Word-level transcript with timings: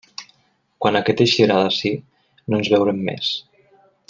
Quan 0.85 0.97
aquest 0.99 1.21
eixirà 1.25 1.59
d'ací, 1.67 1.93
no 2.49 2.61
ens 2.63 2.73
veurem 2.77 3.07
més. 3.11 3.31